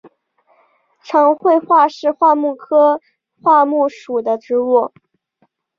[1.03, 2.99] 长穗桦是桦木科
[3.39, 4.91] 桦木属的植物。